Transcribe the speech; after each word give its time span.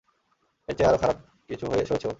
এর 0.69 0.75
চেয়ে 0.77 0.87
আরও 0.89 0.97
খারাপ 0.97 1.17
কিছু 1.49 1.65
সয়েছে 1.81 1.93
ও। 1.97 2.09